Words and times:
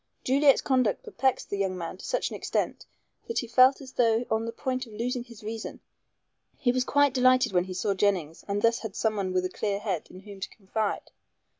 Juliet's 0.23 0.61
conduct 0.61 1.03
perplexed 1.03 1.51
the 1.51 1.59
young 1.59 1.77
man 1.77 1.97
to 1.97 2.03
such 2.05 2.31
an 2.31 2.35
extent 2.35 2.87
that 3.27 3.37
he 3.37 3.45
felt 3.47 3.79
as 3.81 3.91
though 3.91 4.25
on 4.31 4.45
the 4.47 4.51
point 4.51 4.87
of 4.87 4.93
losing 4.93 5.23
his 5.23 5.43
reason. 5.43 5.79
He 6.57 6.71
was 6.71 6.83
quite 6.83 7.13
delighted 7.13 7.51
when 7.51 7.65
he 7.65 7.75
saw 7.75 7.93
Jennings 7.93 8.43
and 8.47 8.63
thus 8.63 8.79
had 8.79 8.95
someone 8.95 9.31
with 9.31 9.45
a 9.45 9.49
clear 9.49 9.77
head 9.77 10.07
in 10.09 10.21
whom 10.21 10.39
to 10.39 10.49
confide. 10.49 11.11